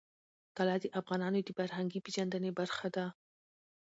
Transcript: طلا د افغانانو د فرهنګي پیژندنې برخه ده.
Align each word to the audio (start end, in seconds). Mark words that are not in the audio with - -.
طلا 0.57 0.75
د 0.81 0.85
افغانانو 0.99 1.39
د 1.43 1.49
فرهنګي 1.57 1.99
پیژندنې 2.05 2.51
برخه 2.59 2.87
ده. 2.95 3.05